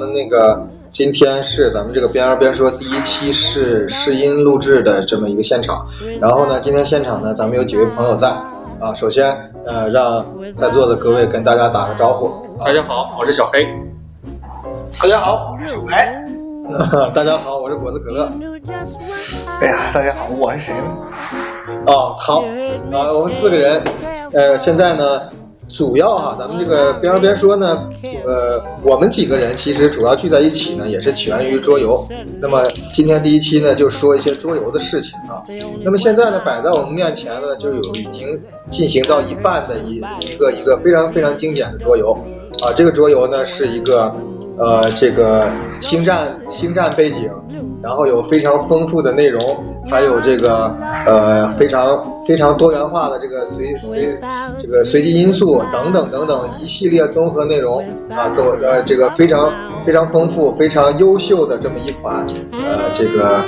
[0.00, 5.86] 们那个今天是咱们这个边儿边说第一期是试音录制的这么一个现场，
[6.20, 8.28] 然后呢，今天现场呢，咱们有几位朋友在
[8.80, 8.94] 啊。
[8.94, 10.26] 首先，呃，让
[10.56, 12.32] 在座的各位跟大家打个招呼。
[12.58, 13.60] 大家好，我是小黑。
[15.00, 16.26] 大家好，我是小白。
[17.14, 18.32] 大家好，我是果子可乐。
[19.60, 20.74] 哎呀，大家好，我是谁？
[21.86, 22.40] 哦，好，
[22.92, 23.82] 啊，我们四个人，
[24.32, 25.30] 呃，现在呢，
[25.74, 27.88] 主要哈，咱们这个边说边说呢，
[28.26, 32.06] 呃，我们几个人其实主要聚在一起呢，也是起源于桌游。
[32.40, 35.42] 那么今天第一期呢，就说一些桌游的事情啊。
[35.84, 42.12] 那么现在呢，摆在我们面前呢，就有已经进行到一半的一一个一个非常非常经典的桌游
[42.62, 42.72] 啊。
[42.76, 44.14] 这个桌游呢，是一个。
[44.58, 47.30] 呃，这个星战星战背景，
[47.82, 49.40] 然后有非常丰富的内容，
[49.90, 50.76] 还有这个
[51.06, 54.18] 呃非常非常多元化的这个随随
[54.58, 63.44] 这个随机因素等等等等一系列综合内容啊，做呃这个非常非常丰富、非常优秀的这么一款呃这个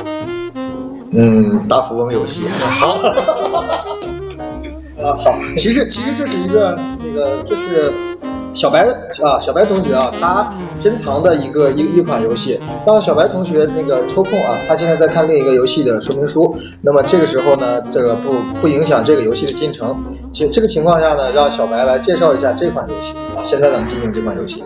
[1.11, 2.43] 嗯大富翁游戏。
[2.81, 2.95] 好，
[5.03, 8.12] 啊好，其实其实这是一个那个就是。
[8.55, 8.87] 小白
[9.23, 16.57] 啊，小白同学啊，他珍藏的一个一一款游戏，让小白同学那个抽空啊，他现在在看另一个游戏的说明书。
[16.83, 20.05] 那么这个时候呢，这个不不影响这个游戏的进程。
[20.33, 23.43] 这这个情况下呢，让小白来介绍一下这款游戏啊。
[23.43, 24.65] 现在咱们进行这款游戏。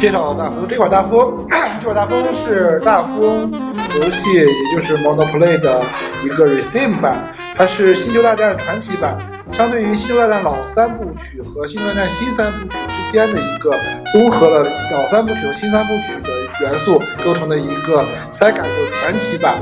[0.00, 1.44] 介绍大富翁这款大富翁，
[1.78, 3.52] 这款大富翁 是大富翁
[4.00, 5.82] 游戏，也就是 Monopoly 的
[6.24, 9.18] 一个 Receive 版，它是星球大战传奇版。
[9.52, 13.78] 相对于《星球大战》老三部曲和《星球大战》新三部曲之间的一个
[14.10, 16.30] 综合了老三部曲和新三部曲的
[16.62, 19.60] 元素构成的一个 SEGA 的传奇版。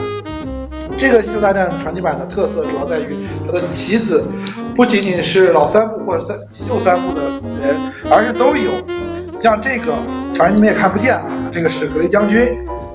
[0.96, 4.24] 这个《星球大战》传奇版的特色主要在于它的棋子
[4.76, 7.22] 不仅仅是老三部或者三旧三部的
[7.60, 8.97] 人，而是都有。
[9.40, 9.94] 像这个，
[10.32, 12.40] 反正你们也看不见啊，这个是格雷将军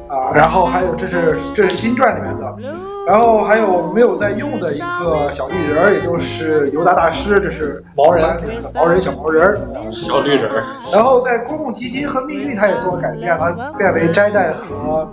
[0.07, 2.57] 啊，然后还有这是这是新传里面的。
[3.05, 9.59] 然后还有没有在用的一个小绿人儿，也就是尤达大师，这是毛人里面的毛人小毛人儿，
[9.91, 10.63] 小绿人儿。
[10.89, 15.11] 然后在公共基金和命运，他也做了改变，他变为斋代和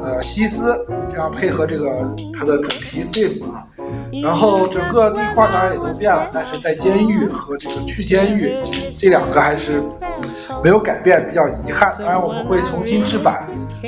[0.00, 1.88] 呃西斯，这样配合这个
[2.36, 3.62] 它的主题 theme 啊。
[4.20, 8.60] 然后整个地块当然也都变了，但是在监狱和这个去监狱
[8.98, 9.80] 这两个还是
[10.62, 11.94] 没有改变，比较遗憾。
[12.00, 13.36] 当然我们会重新制版，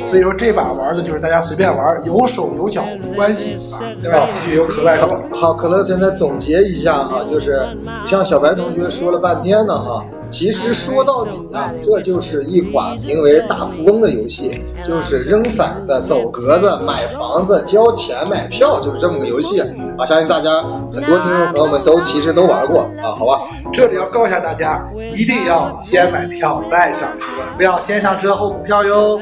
[0.06, 3.80] 所以说这把玩的就是大家随便玩，有手有脚无关系啊。
[4.02, 4.24] 对吧？
[4.26, 5.22] 继续由可乐说。
[5.32, 14.50] 好，可乐现在总结一下啊，就是像小白同学说了半天呢哈，其实说到底啊，这就是一款名为《大富翁》的游戏，
[14.84, 20.06] 就是扔骰子、走格子、买房子、交钱买票，就是这么个游戏啊。
[20.06, 20.62] 相信大家
[20.92, 23.40] 很多听众朋友们都其实都玩过啊，好吧？
[23.72, 29.20] 这里要告诉下大家，一定要先买票再上车，不要先上车后补票哟。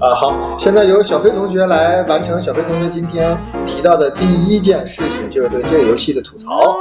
[0.00, 6.76] 啊，好，现在由小飞同学来完成小飞同学今天提到的第一件事情，就是对这个游戏的吐槽。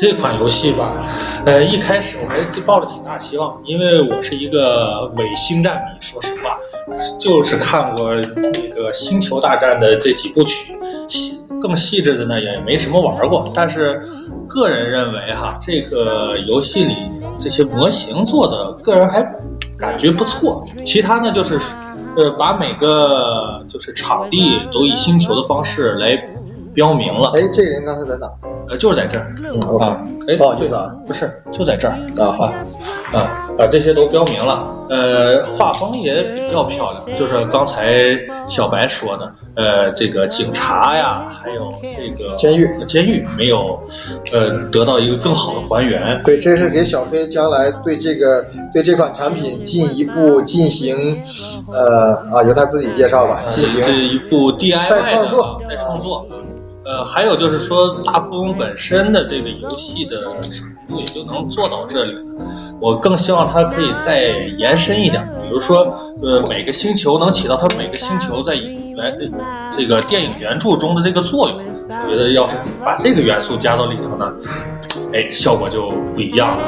[0.00, 0.92] 这款游戏吧，
[1.46, 6.58] 呃，一开始我还是抱着挺大希望，因为我是一个伪星战迷，说实话。
[7.18, 10.78] 就是看过那个《星球大战》的这几部曲，
[11.08, 13.50] 细更细致的呢也没什么玩过。
[13.54, 14.02] 但是
[14.48, 16.94] 个人认为哈，这个游戏里
[17.38, 19.22] 这些模型做的，个人还
[19.78, 20.66] 感觉不错。
[20.84, 21.60] 其他呢就是，
[22.16, 26.16] 呃，把每个就是场地都以星球的方式来
[26.74, 27.32] 标明了。
[27.34, 28.28] 哎，这人刚才在哪？
[28.68, 29.34] 呃，就是在这儿
[29.80, 30.06] 啊。
[30.28, 32.44] 哎，不好意思啊，不是，就在这儿啊啊
[33.18, 34.74] 啊，把这些都标明了。
[34.90, 38.14] 呃，画风也比较漂亮，就是刚才
[38.46, 43.82] 小白说的，呃，这个警察呀，还有这个监狱，监狱没有，
[44.32, 46.22] 呃，得到一个更好的还原。
[46.22, 51.18] 对，这是给小黑将来对这个对这款产品进一步进行，
[51.72, 56.26] 呃啊，由他自己介绍吧，进行这一步 DIY 再创作，再创作。
[56.88, 62.22] 呃，还有就是说，大富翁本身的这个游戏的程度也就能做到这里了。
[62.80, 64.22] 我更希望它可以再
[64.56, 69.18] 延伸一点，比如说，呃，每个星球能起到它每个星球在原
[69.70, 71.60] 这个电影原著中的这个作用。
[71.90, 74.34] 我觉得要是把这个元素加到里头呢，
[75.12, 76.64] 哎，效果就不一样了。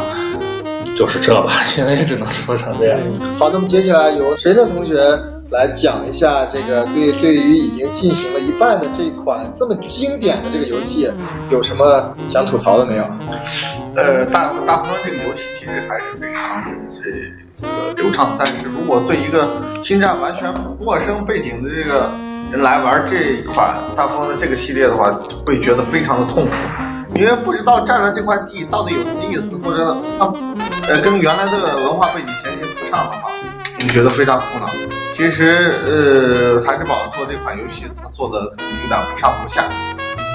[0.94, 2.98] 就是这吧， 现在也只能说成这样。
[3.38, 4.98] 好，那么接下来有谁的同学？
[5.50, 11.10] 来讲一下这个对对于已经进行了一半的这款这么经典的这个游戏，
[11.50, 13.04] 有什么想吐槽的没有？
[13.96, 19.48] 呃，大大富翁这个游戏其实还是非常这个流畅，但是如果对一个
[19.82, 22.12] 侵占完全陌生背景的这个
[22.52, 26.50] 人来玩这一款大富翁的这个系列的话，会觉得非常的痛苦。
[27.12, 30.32] 因为不知道占了这块地到底有什么意思，或者它
[30.86, 33.32] 呃跟原来的文化背景衔接不上的话，
[33.82, 34.68] 你觉得非常苦恼。
[35.12, 39.70] 其实呃，孩之宝做这款游戏，他做的有点不上不下。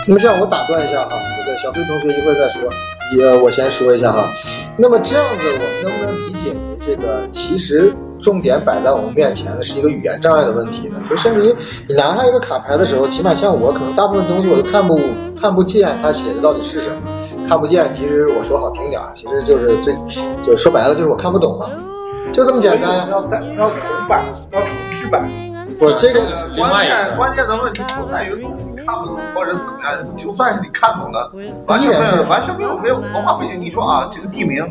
[0.07, 2.69] 那么这样我打断一下哈，那个小飞同学一会儿再说，
[3.15, 4.31] 也我先说一下哈。
[4.77, 11.01] 那么这样子，我们能不能理解为这个其实重点摆在我们面前的是一个语言障碍的问题呢？
[11.09, 11.55] 就甚至于
[11.87, 14.99] 你拿下一个卡牌的时候，起码像我，可能大部分东西我都看不
[15.39, 17.91] 看不见他写的到底是什么，看不见。
[17.93, 19.95] 其实我说好听点儿，其实就是最
[20.41, 21.71] 就说白了就是我看不懂嘛，
[22.33, 23.07] 就这么简单呀。
[23.09, 25.29] 要再要重版，要重置版。
[25.79, 26.21] 我这个
[26.55, 31.29] 关键关键的问题不在于你看不懂或者怎么样，就算是你看懂了，
[31.65, 33.61] 完全没有完全没有没有文化背景。
[33.61, 34.63] 你说啊，这个地名，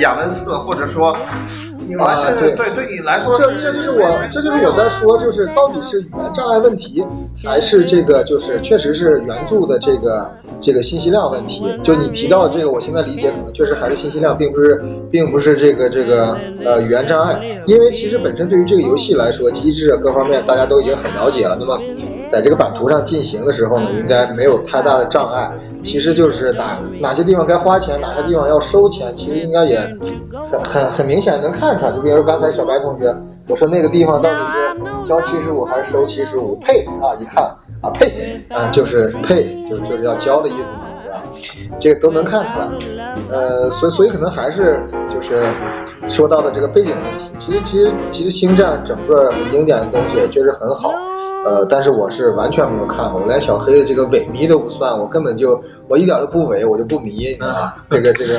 [0.00, 1.14] 雅文寺，或者说
[1.86, 7.04] 你完全对对对你来说，这这就是我这就是我在说，就是到底是语言障碍问题，
[7.44, 11.80] 还是这个就是确实是原著的这个这个信息量问题？
[11.82, 21.56] 就你提到的这个，我现在理解可能确实还是信息量，并不是并不是这个这个呃语言障碍，因为其实本身对于这个游戏来说，机制啊各方面大家都已经很了解了。
[21.58, 21.78] 那么
[22.28, 25.52] 在这个版图上进行的时候呢，应该没有太大的障碍。
[25.82, 29.78] 其实就是哪哪些地方该花钱，哪些地方要收钱，其实应该也
[30.44, 31.92] 很很很明显能看看出来。
[31.92, 33.14] 就比如说刚才小白同学
[33.48, 36.56] 我说那个地方到底是交七十五还是收七十五？
[36.60, 37.44] 配啊，一看
[37.80, 41.22] 啊配啊就是配，就就是要交的意思嘛，对吧？
[41.78, 42.68] 这个都能看出来。
[43.30, 45.42] 呃，所以所以可能还是就是
[46.08, 47.30] 说到的这个背景问题。
[47.38, 50.90] 其实其实其实星战整个很经典的东西也确实很好，
[51.44, 57.76] 呃，但是我是完全没有看过，我连小黑的这个伪迷都不算，我根本就我一点都不伪，我就不迷，你知道吧？
[57.90, 58.38] 这个这个，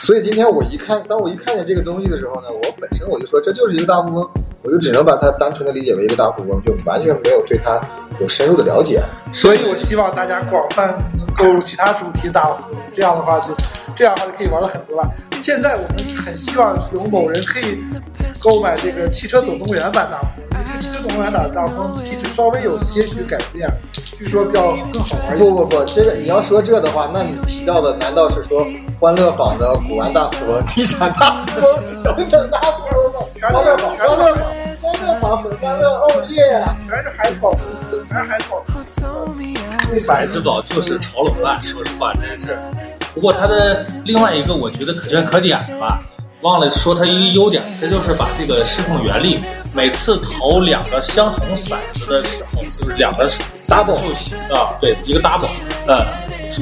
[0.00, 4.28] 所以今天我一看，当我一看见这个东西的时候呢，我本身我就说这就是一个大富翁，
[4.62, 7.80] 我就只能把它单纯的理解为一个大富翁，就完全没有对它
[8.20, 9.00] 有深入的了解。
[9.32, 13.52] 所以我希望大家广泛能购入其他主题大富翁，这样的话就
[13.94, 15.10] 这样的话就可以玩的很多了。
[15.42, 17.78] 现在我们很希望有某人可以
[18.40, 23.68] 购买这个汽车总动员版大富翁，因为这个汽车总动员版大富翁机制稍微有些许改变，
[24.02, 25.44] 据说比较更好玩一些。
[25.44, 28.66] 不不不，这个你要说这的话，那你提到的难道是说
[28.98, 33.20] 欢乐坊的古玩大富翁、地产大富翁等等大富翁吗？
[33.34, 34.46] 全都是欢乐坊，
[34.80, 36.64] 欢乐坊很欢乐，哦耶！
[36.88, 39.02] 全是海草公司，全是海草公司。
[40.08, 42.58] 百之宝就是炒冷饭，说实话真是。
[43.14, 46.02] 不过它的另外一个我觉得可圈可点的吧，
[46.40, 49.38] 忘了说它一个优点，这就是把这个侍奉原力，
[49.72, 53.28] 每次投两个相同骰子的时候，就是两个
[53.64, 53.94] double
[54.52, 55.48] 啊，对，一个 double，
[55.86, 56.04] 呃，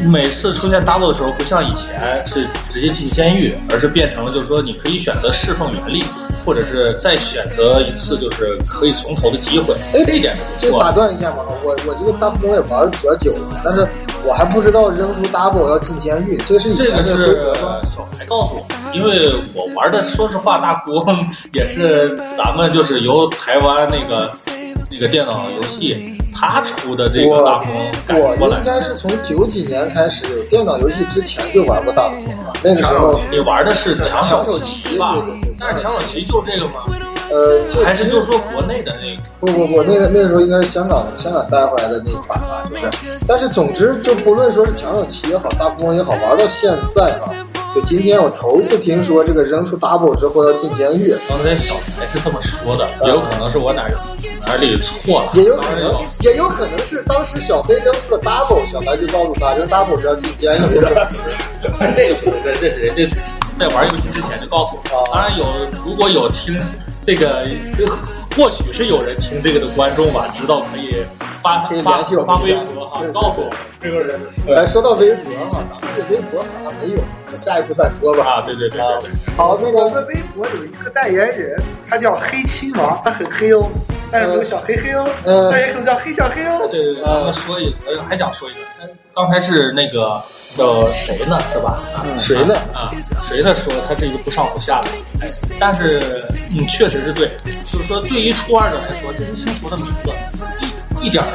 [0.06, 6.04] 每次出现 double 的时候，不像以前是直接进监狱，而是变成了就是说你可以选择侍奉原力。
[6.44, 9.74] 或者是再选择一次，就是可以从头的机会。
[9.92, 10.70] 哎，这一点是不错。
[10.70, 13.86] 这打断一下嘛，我我这个大富翁也玩的比较久了，但是
[14.24, 17.80] 我还不知道扔出 double 要进监狱，这个是以前的规则吗？
[17.84, 24.32] 小白告诉我，因为我玩的，说实话，大富翁也是咱们就是由台湾那个
[24.90, 28.40] 那个电脑游戏他出的这个大富翁改过来。
[28.40, 35.16] 我应该是从九几年开始有电脑游戏之前就玩过大富翁了，那个时候你玩的是抢手棋吧？
[35.58, 36.84] 但是抢手棋就这个吗？
[37.30, 39.22] 呃，还是就是说国内的那个？
[39.40, 43.18] 不不不，那个那个时候应该是香港香港带回来的那款吧，就是。
[43.26, 47.32] 但是总之，就不论说是抢手棋也好，大富翁也好，玩到现在啊，
[47.74, 51.16] 就今天我头一次听说这个扔出 double 之后要进监狱。
[51.26, 53.88] 刚才小白是这么说的，也有可能是我哪
[54.46, 55.30] 哪里错了。
[55.34, 61.10] 也有可能，也有可能是当时小黑扔出了 double，小白就告诉他扔 double 是要进监狱的。
[61.94, 63.16] 这个不是，这是人家
[63.56, 64.82] 在玩游戏之前就告诉我。
[65.12, 65.46] 当然有，
[65.84, 66.60] 如果有听
[67.02, 67.46] 这个，
[68.36, 71.04] 或许是有人听这个的观众吧，知道可以
[71.42, 74.20] 发发发微博哈，告诉我这个人。
[74.46, 78.24] 来说到微博哈，咱们这微博好像没有，下一步再说吧。
[78.24, 79.12] 啊，对对对对。
[79.36, 83.70] 好，那个我们微博有一个代言人，他叫黑亲王，他很黑哦，
[84.10, 86.68] 但是没有小黑黑哦，但也可能叫黑小黑哦。
[86.70, 90.22] 对对对，咱们说一个，还想说一个，刚才是那个。
[90.56, 91.38] 叫谁呢？
[91.52, 91.82] 是吧？
[91.96, 92.54] 啊，谁呢？
[92.74, 92.90] 啊，
[93.20, 93.54] 谁呢？
[93.54, 94.88] 说他是一个不上不下的，
[95.20, 95.28] 哎，
[95.58, 97.30] 但是嗯，确实是对，
[97.64, 100.12] 就是说，对于初二者来说，这些星球的名字
[101.00, 101.28] 一一点儿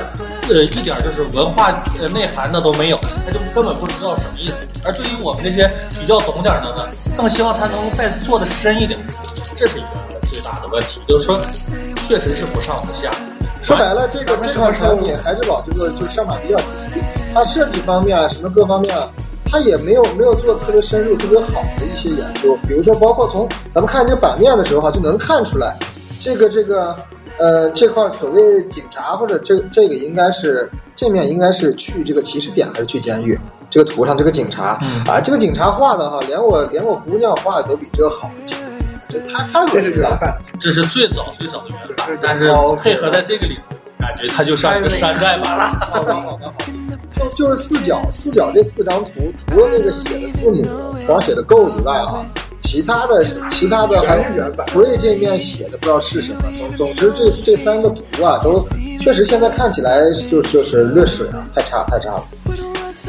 [0.50, 4.56] 呃一点儿就是文化呃内涵的都没有，他就根本不知道什么意思。
[4.88, 5.68] 而对于我们这些
[6.00, 9.00] 比较懂点的呢，更希望他能再做的深一点，
[9.58, 11.38] 这是一个最大的问题，就是说，
[12.08, 13.12] 确实是不上不下。
[13.62, 16.88] 说白了，这个这款产品孩之宝这个就上马比较急，
[17.34, 19.04] 它设计方面啊，什么各方面啊，
[19.46, 22.58] 它也没有没有做特别深入、特别好的一些研究。
[22.68, 25.78] 比如说，包括从咱们看这个版面的时候哈，就能看出来，
[26.18, 26.96] 这个这个
[27.40, 33.38] 呃这块所谓警察或者这这个应该是这面应该是去这个起始点还是去监狱？
[33.70, 38.56] 这个图上这个警察、啊，这个警察画的哈，连我连我姑娘画的都比这个好一些。
[39.24, 39.92] 这太太恶这是。
[39.92, 45.66] 原版，这是最早最早的原版，但是配合在这个里头，感觉它就像一个山寨版了。
[45.66, 46.54] 好吧，好吧，好吧。
[47.16, 50.64] 就就是四角，四角这四张图，除了那个写的字母
[51.08, 52.24] 光写的 Go 以外啊，
[52.60, 56.44] 其他的其他的还是原版 Free 这面写的不知道是什么。
[56.58, 58.64] 总总之这这三个图啊，都
[59.00, 62.24] 确实现在看起来就就是略水啊，太差太差了。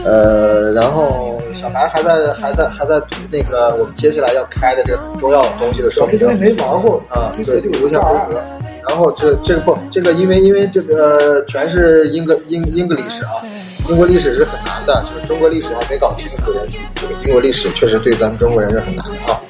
[0.05, 8.41] 呃，然后小白还在还在还在读那个我们接下来要开的这个很重要的东西的说明没玩过啊，对，这读一下规则。
[8.87, 13.43] 然后这这个不，这个因为因为这个全是英格英英格历史啊，
[13.89, 16.61] 英国历史是很难的，就是中国历史还没搞清楚的，
[16.95, 19.41] 这个英国历史确实对咱们中国人是很难的啊。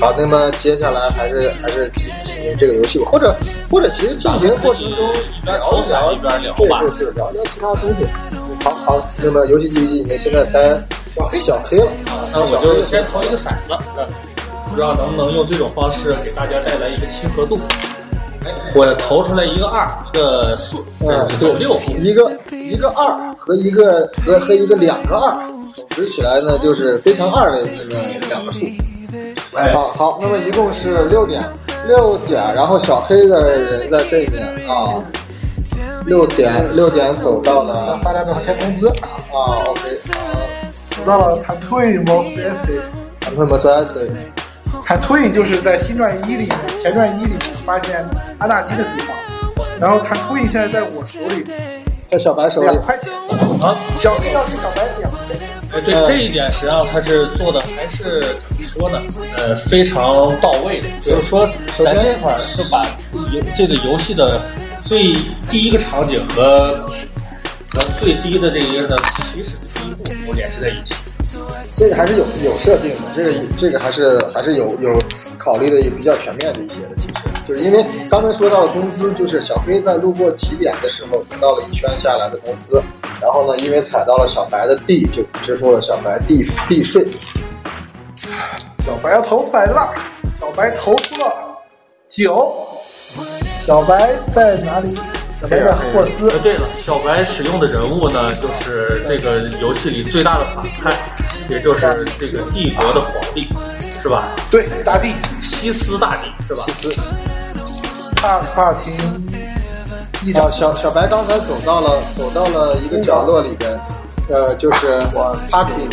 [0.00, 3.36] 好，那么接下来还是还是进进行这个游戏吧，或者
[3.70, 5.12] 或者其实进行过程中
[5.44, 6.66] 聊一聊，一边聊对。
[6.66, 8.06] 对对，聊聊其他东西。
[8.64, 10.74] 好好，那么游戏继续进行，现在该
[11.08, 13.76] 小黑小黑了啊，那我就先投一个骰子，
[14.68, 17.58] 不知道能不能用这种方式给大家带来一个亲和度。
[18.44, 21.80] 哎，我投出来一个二，一个四，这嗯，对六。
[21.98, 25.36] 一个一个二和一个和和一个两个二，
[25.74, 28.66] 总值起来呢就是非常二的那个两个数。
[29.54, 31.42] 哎好好，那么一共是六点
[31.86, 35.02] 六点，然后小黑的人在这边啊，
[36.08, 40.40] 六点六点走到要了发两百块钱工资，啊，OK 啊，
[40.88, 42.80] 走到了 Tatooine Mos Eisley。
[43.26, 44.10] 安特莫斯埃斯
[44.86, 49.14] Tatooine 就是在新传一里面，前传一里面发现阿纳金的地方。
[49.78, 51.44] 然后 Tatooine 现在在我手里，
[52.08, 53.12] 在小白手里两，块钱，
[53.60, 55.46] 啊，小黑要给小白两块钱。
[55.70, 58.98] 哎这这一点实际上他是做的还是怎么说呢？
[59.36, 60.88] 呃，非常到位的。
[61.02, 61.46] 就是说，
[61.76, 62.82] 首先咱这块儿是把
[63.30, 64.40] 游这个游戏的
[64.88, 65.12] 最
[65.50, 66.72] 第一个场景和
[67.74, 68.96] 和最低的这一个的
[69.30, 70.94] 起始的第一步都联系在一起。
[71.76, 74.98] 这个还是有有设定的，这个这个还是还是有有
[75.36, 77.14] 考虑的也比较全面的一些的，其实
[77.46, 82.82] 就是因为刚才说到了工资，就是小黑在路过起点的时候得到了一圈下来的工资，
[83.20, 87.06] 然后呢，因为踩到了小白的地，就支付了小白地地税。
[88.86, 89.92] 小白要投骰子了，
[90.40, 91.58] 小白投出了
[92.08, 92.64] 九。
[93.68, 94.94] 小白在哪里？
[95.42, 96.38] 小白在霍斯呃，。
[96.38, 100.96] 对了，小白使用的人物呢，就是这个游戏里最大的反派，
[101.50, 101.86] 也就是
[102.18, 103.46] 这个帝国的皇帝，
[104.02, 104.30] 是吧？
[104.50, 106.62] 对，大帝西斯大帝是吧？
[106.64, 107.00] 西斯，
[108.16, 108.94] 帕斯帕廷
[110.22, 113.78] 一啊，长小小白刚才走到了走到了一个角落里边，
[114.30, 114.98] 呃，就是
[115.50, 115.90] parking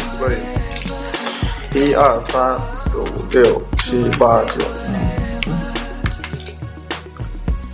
[1.73, 4.61] 一二三四五六七八九，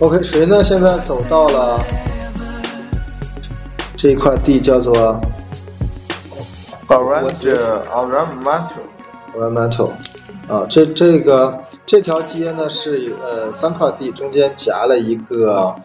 [0.02, 0.64] OK，谁呢？
[0.64, 1.78] 现在走到了
[3.96, 5.20] 这一块地，叫做
[6.88, 7.56] Orange
[7.88, 8.74] Orange。
[10.48, 15.76] 啊，这这个这条街呢是呃三块地中间夹了一个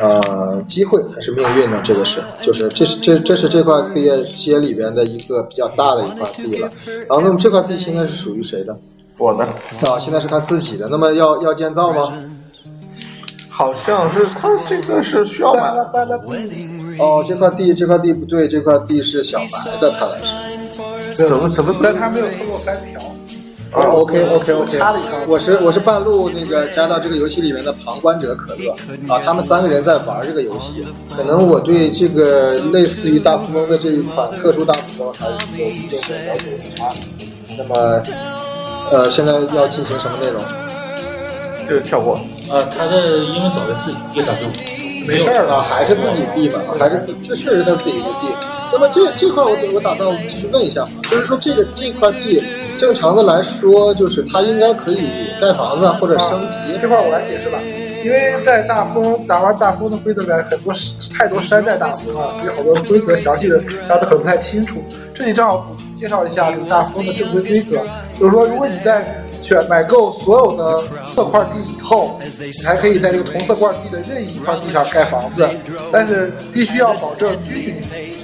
[0.00, 1.80] 呃机会还是命运呢？
[1.84, 6.72] 这个是就是这是这这是这块地街里边的一个比较大的一块地了。
[7.08, 8.80] 然后那么这块地现在是属于谁的？
[9.20, 10.88] 我的啊，现在是他自己的。
[10.88, 12.12] 那么要要建造吗？
[13.56, 15.88] 好像是他这个是需要买的，
[16.98, 20.14] 哦，这块地这块地不对，这块地是小白的，看来
[21.14, 21.28] 是。
[21.28, 23.00] 怎么怎么但他没有凑够三条。
[23.70, 24.78] 啊，OK OK OK，
[25.28, 28.72] 我是我是半路那个加到这个游戏里面的旁观者可乐
[29.08, 30.84] 啊，他们三个人在玩这个游戏，
[31.16, 36.92] 可能我对这个类似于大富翁的这一款特殊大富翁还是有一定的了解误差。
[37.56, 38.02] 那么，
[38.90, 40.42] 呃，现在要进行什么内容？
[41.68, 42.20] 就跳过。
[42.50, 44.42] 呃，他的因为走在自己地上就
[45.06, 48.28] 没事儿了，还是自己地嘛，还是自这确实他自己的地。
[48.72, 52.42] 那么这这块我我打算继续问一下嘛，就是说这个这块地
[52.76, 55.08] 正常的来说，就是它应该可以
[55.40, 56.58] 盖房子啊或者升级。
[56.80, 57.58] 这块我来解释吧，
[58.04, 60.72] 因为在大富翁打玩大富翁的规则里面，很多
[61.16, 64.82] 太多山寨大富翁啊，所以好多规则详细的大家都可能不太清楚。
[65.14, 67.76] 这里正好介绍一下这个大富翁的正规规则，
[68.18, 70.82] 就是说，如果你在选买够所有的
[71.14, 75.46] 色块地以后，你还可以在这个同色块地的任意一块地上盖房子，
[75.92, 77.74] 但是必须要保证均匀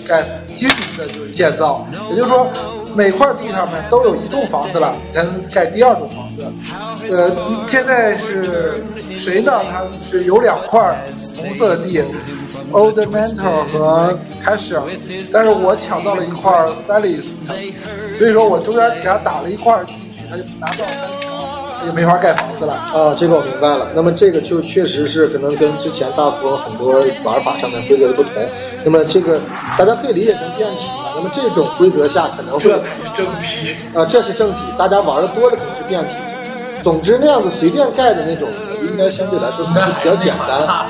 [0.09, 0.25] 盖
[0.55, 2.49] 均匀的就是建造，也就是说。
[2.93, 6.45] 每块地上面都有一栋房子了，才能盖第二栋房子。
[7.09, 7.31] 呃，
[7.69, 8.83] 现在是
[9.15, 9.63] 谁呢？
[9.71, 11.01] 他是有两块
[11.37, 12.03] 红色的地
[12.73, 14.83] ，Old Mentor 和 Cashier，
[15.33, 17.75] 但是我抢到了一块 s a l i s t
[18.15, 21.31] 所以说我中间给他打了一块进去，他就拿到三条。
[21.87, 22.75] 就没法盖房子了。
[22.75, 23.89] 啊，这个我明白了。
[23.95, 28.33] 那么这个就确实是可能跟之前大富翁很多玩法上面规则的不同。
[28.85, 29.41] 那么这个
[29.79, 31.15] 大家可以理解成变体吧。
[31.17, 33.77] 那么这种规则下可能会这才是正题。
[33.95, 36.15] 啊，这是正体，大家玩的多的可能是变体。
[36.83, 39.73] 总之那样子随便盖的那种呢，应该相对来说比
[40.07, 40.87] 较简单。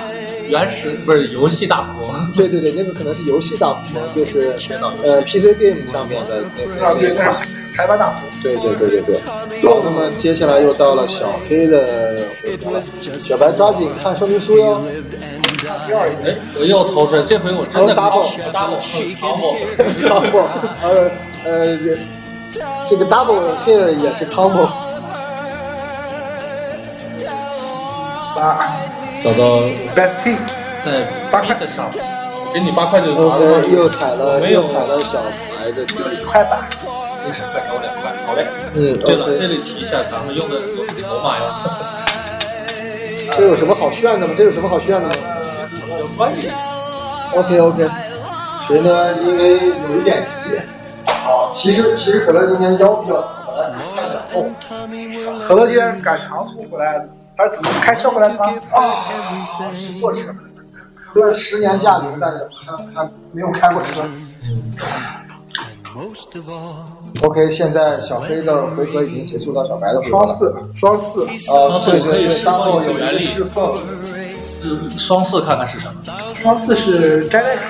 [0.51, 4.55] 原始不是游戏大富翁，对对对，那个可能是游戏大富翁，就是
[5.05, 7.37] 呃 PC game 上面的那啊，那对，那款。
[7.77, 8.33] 台湾大富翁。
[8.43, 9.17] 对对对对对。
[9.63, 12.83] 好，那么接下来又到了小黑的回合了，
[13.19, 14.83] 小白抓紧看说明书哟。
[15.87, 18.81] 第二一哎，我又投出来，这回我真的哦，double double
[19.21, 19.57] combo
[20.01, 20.45] combo，
[20.83, 21.11] 呃
[21.45, 21.97] 呃，这
[22.85, 24.67] 这个 double here 也是 combo。
[28.35, 28.75] 八
[29.23, 29.61] 找到
[29.95, 30.37] best team
[30.85, 31.91] 在八块的上，
[32.55, 35.21] 给你八块就拿了又踩了没有又踩了小
[35.59, 35.95] 白的地。
[36.11, 36.67] 十块八，
[37.25, 38.47] 六十块给我两块，好嘞。
[38.75, 41.43] 嗯对了，这里提一下，咱们用的都是筹码呀，
[43.37, 44.33] 这有什么好炫的吗？
[44.37, 45.15] 这有什么好炫的吗
[45.75, 45.87] 比较
[46.17, 46.51] 专业。
[47.35, 47.89] ？OK OK，
[48.63, 49.15] 谁呢？
[49.23, 49.59] 因为
[49.91, 50.59] 有一点急。
[51.05, 54.55] 好，其实其实可乐今天腰比较疼，本来看想动。
[55.43, 57.09] 可乐今天赶长途回来的，
[57.41, 58.45] 他是怎么开车回来的吗？
[58.47, 58.79] 啊，
[59.73, 60.29] 是坐车。
[61.13, 64.03] 可乐十年驾龄，但是还还没有开过车。
[67.23, 70.09] OK，现在小黑的回合已经结束到小白的回合。
[70.11, 73.75] 双四，双四，啊，对对对，当后有一个释侍奉。
[74.99, 76.01] 双四看看是什么？
[76.35, 77.63] 双四是摘带卡，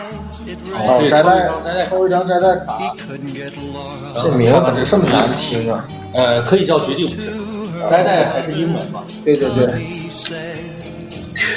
[0.75, 1.49] 哦，对摘带
[1.89, 5.89] 抽一张摘带卡抽一张摘带卡，这名字怎么这么难听啊？
[6.13, 7.33] 呃，可以叫绝地武士，
[7.89, 9.03] 摘带还是英文嘛？
[9.25, 9.67] 对对对，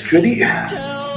[0.05, 0.43] 绝地，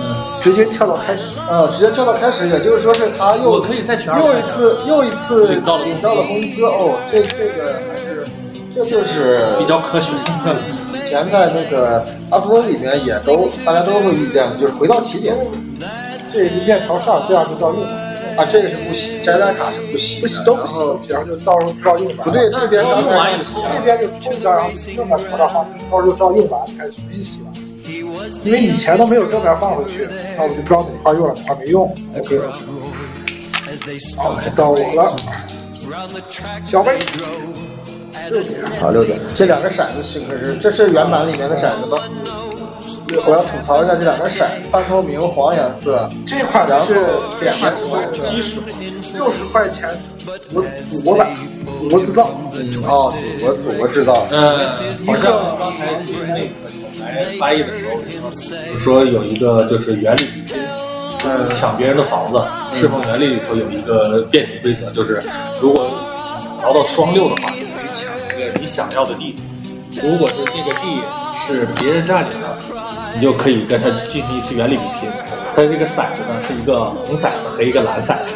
[0.00, 1.38] 嗯，直接跳到开始。
[1.38, 8.26] 啊，直接跳到开始，也就是说是他又我可以再又一次又一次领到了领到了工资哦，这这个还是
[8.70, 10.12] 这就是比较科学。
[10.94, 15.36] 以前在那个阿芙翁里面也都大家都会遇见，就是回到起点
[16.32, 18.05] 这一面朝上，第二就到右了。
[18.37, 20.78] 啊，这个是不洗，摘带卡是不洗，不洗都不洗，
[21.09, 22.17] 然后就到时候照用完。
[22.19, 27.50] 不对，这边刚才用完以后这边就抽一张，然后正面朝上放，到时候就照用完开始重新洗了。
[28.43, 31.84] 因为以前都没有正面放回去，那我就不知道哪块用了，哪块没用。
[32.19, 32.43] OK，OK，
[34.56, 35.17] 到我了，
[36.63, 36.99] 小贝，
[38.28, 41.99] 六点，好六点，这两个骰子是可是这是原版里面的骰子吗？
[43.25, 46.95] 我要吐槽一下这两个色，半透明黄颜色，这款然后是
[47.40, 48.23] 点还是黄色？
[48.23, 48.60] 基石
[49.14, 49.88] 六十块钱
[50.52, 51.28] 国祖国版，
[51.78, 52.30] 祖国制造。
[52.54, 54.58] 嗯，哦，祖国祖国制造，嗯，
[55.06, 60.23] 好像刚才听那个小白翻译的时候说，就说有一个就是原理
[61.25, 62.42] 嗯，抢别人的房子。
[62.73, 65.23] 侍奉原理里头有一个变体规则，就是
[65.60, 65.90] 如果
[66.62, 69.36] 摇到双六的话，就可以抢一个你想要的地。
[70.02, 71.02] 如果是那个地
[71.35, 72.59] 是别人占领的，
[73.15, 75.11] 你就可以跟他进行一次原理比拼。
[75.54, 78.35] 它这个骰子呢是一个红骰子和一个蓝骰子。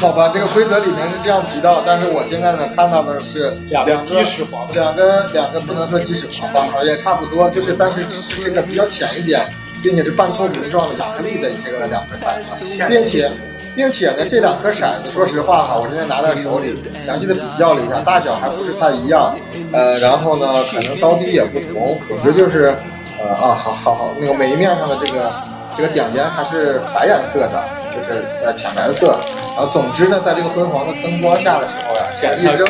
[0.00, 9.40] 好吧，这个规则里面是这样提到，但是我现在呢看到的是两个鸡屎黄两个两个不能说鸡屎黄吧，好也差不多，就是但是是这个比较浅一点，
[9.82, 13.30] 并且是半透明状的亚克力的这个两个骰子，并且
[13.78, 16.74] 并且呢这两颗骰子，说实话哈，我现在拿在手里，
[17.06, 19.32] 详细的比较了一下，大小还不是太一样，
[19.72, 22.74] 呃，然后呢可能高低也不同，总之就是
[23.22, 25.32] 呃啊好好好，那个每一面上的这个
[25.76, 27.62] 这个点点还是白颜色的，
[27.94, 29.16] 就是呃浅白色。
[29.56, 32.66] 然后总之呢，在这个昏黄的灯光下的时候呀，显一扔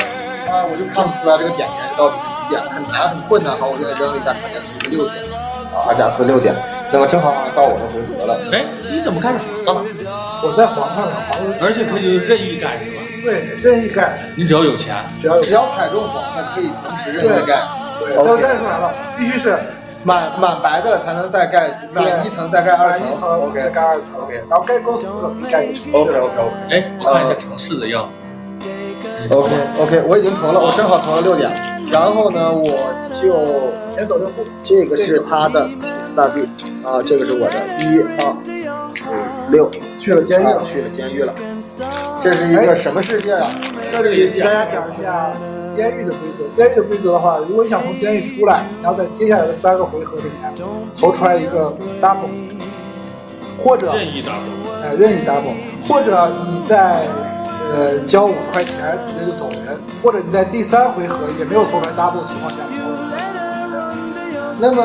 [0.53, 3.57] 啊，我就看不出来这个点点是到底是几点，很难很困难。
[3.57, 5.25] 好，我现在扔了一下，看见是一个六点
[5.73, 6.55] 啊，二加四六点。
[6.93, 8.39] 那么正好到我的回合了。
[8.53, 10.41] 哎，你怎么盖上房子了？
[10.43, 11.17] 我在皇上呢，
[11.63, 13.03] 而且可以任意盖是吧？
[13.23, 14.95] 对任意盖，你只要有钱。
[15.19, 17.61] 只要有只要踩中黄的，可以同时任意盖。
[18.01, 19.59] 对，但是 OK，盖出来了，必须是
[20.05, 23.07] 满满白的了才能再盖满一层，再盖二层。
[23.07, 25.99] 一层 OK 再盖二层 OK 然后盖够四个可以盖一个城市。
[25.99, 28.15] OK OK OK 哎，我看一下城市的样子。
[29.31, 31.51] OK OK，我已经投了，我正好投了六点。
[31.93, 32.65] 然后呢，我
[33.13, 33.37] 就
[33.91, 36.45] 先走六步，这个是他的西斯大帝
[36.85, 39.13] 啊，这个是我的一二四
[39.51, 40.57] 六，去了监狱了。
[40.57, 41.35] 啊去了监狱了。
[42.21, 43.49] 这是一个什么世界啊？
[43.89, 45.31] 这里给大家讲一下
[45.69, 46.45] 监狱的规则。
[46.53, 50.55] 监狱的规则的话，如果你想从监狱出来，你要在接下来的三个回合里面
[50.99, 52.29] 投出来一个 double，
[53.59, 54.43] 或者任意打工。
[54.81, 55.55] 呃任意 double，
[55.89, 57.03] 或者你在
[57.71, 63.27] 呃交五十块钱直接就走人，或者你在第三回合也没有投出来 double 的情况下交五十块钱。
[64.61, 64.85] 那么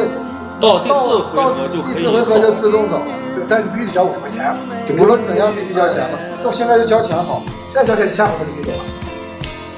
[0.61, 4.55] 到第四回合就可以第四回合就自动走了，对，但是你必须得交五十块钱。
[4.85, 6.19] 就无论怎样必须交钱嘛。
[6.41, 7.41] 那我现在就交钱好。
[7.65, 8.83] 现在交钱，你下回合就可以走了。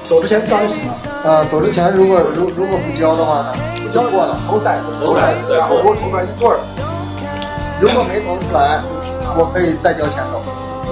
[0.04, 0.94] 走之前交就行了。
[1.24, 6.58] 啊，走之前如果如如果不交的话呢，不交过了，投骰子，投骰子然后给我投出来一对儿。
[7.80, 8.80] 如果没投出来，
[9.36, 10.35] 我可以再交钱走。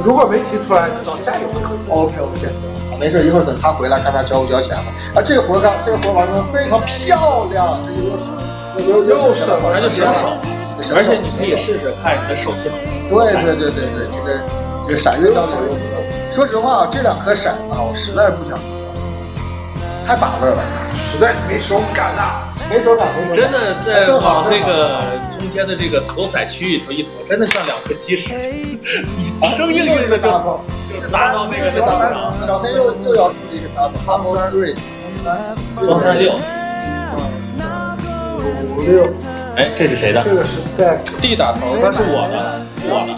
[0.02, 1.76] 如果没提出来，就到下一回合。
[1.88, 2.48] OK OK，
[2.98, 4.84] 没事，一会儿等他回来看他交不交钱吧。
[5.14, 8.32] 啊，这个活干，这个活完成非常漂亮，这又省，
[8.78, 10.28] 又又又省了而且时间省
[10.82, 12.76] 手，而且你可以试试看你的手气好。
[13.08, 14.44] 对对对对对，这个
[14.84, 15.54] 这个闪月标准。
[16.32, 18.64] 说实话啊，这两颗骰子啊，我实在是不想喝，
[20.04, 20.58] 太把味了，
[20.96, 22.42] 实在是没手感了。
[22.68, 23.34] 没手感，没手感。
[23.34, 25.04] 真的在正好往这个
[25.54, 28.36] 中间的这个投骰区域头一投，真的像两颗鸡屎，
[29.44, 30.28] 生硬硬的就
[30.92, 32.36] 就砸到那个那个上。
[32.44, 33.96] 小黑又又要出一个 double
[34.50, 34.74] three，
[35.78, 36.32] 双三六，
[38.74, 39.06] 五六，
[39.54, 40.20] 哎，这是谁的？
[40.24, 43.14] 这个是在 D 打头，那是我的，我的，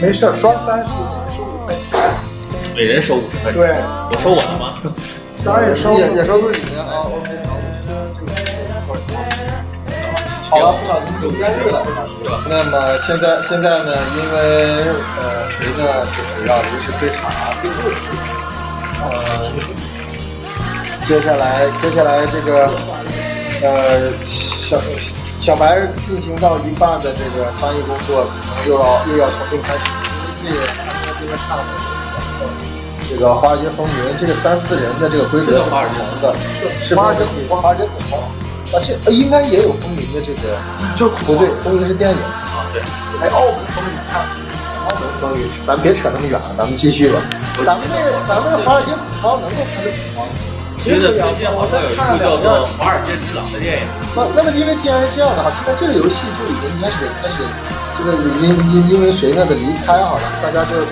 [0.00, 0.90] 没事儿，双三是
[1.30, 1.86] 收五块钱。
[2.74, 3.62] 每人收五十块钱。
[3.62, 3.68] 对，
[4.10, 4.74] 我收我的吗？
[5.44, 6.71] 当然也收也也收自己
[10.52, 11.82] 好了，不小心进监狱了。
[12.46, 14.84] 那么现在现在呢，因为
[15.16, 17.32] 呃谁呢，就是要临时退场，
[19.00, 19.08] 呃，
[21.00, 22.68] 接下来接下来这个
[23.62, 24.78] 呃小
[25.40, 29.86] 小白进行到一半的这个翻译工作，可能又要又要重新开始，
[30.44, 31.64] 因为这个今天看了
[33.08, 35.80] 这个《华尔街风云》这个三四人的这个规则是不同
[36.20, 36.36] 的，
[36.82, 38.20] 是华尔街恐慌，华尔街恐慌，
[38.72, 40.56] 而且呃应该也有风云的这个，
[40.96, 42.80] 就是不对，风云是电影，啊，对，
[43.20, 44.22] 哎，澳门风云看，
[44.88, 47.20] 澳门风云，咱别扯那么远了，咱们继续吧。
[47.64, 50.32] 咱们这个咱们这华尔街恐慌能够看出恐慌吗？
[50.82, 57.44] 觉得最近好像有一部叫做《华尔街之狼》的电影，那那么因为既然是这样的话，现在这个游戏就已经开始开始，
[57.94, 60.82] 这个已经因因为谁呢的离开，好了，大家就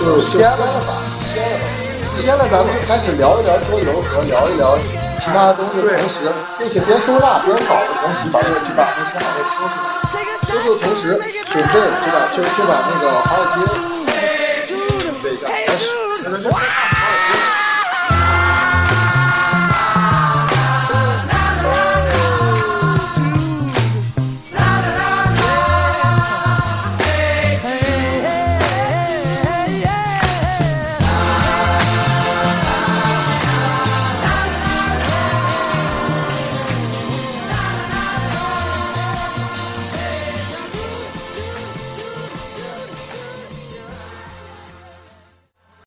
[0.00, 1.66] 就歇了吧，歇了吧，
[2.14, 4.78] 歇了，咱们就开始聊一聊桌游和聊一聊
[5.18, 9.74] 其他的东西同时，并且边收纳边搞的同时，把这个就把东西好好收拾，
[10.46, 11.02] 收拾的同时
[11.50, 11.72] 准备
[12.04, 13.54] 就把就就把那个华尔街
[14.98, 15.84] 准备一下，开始。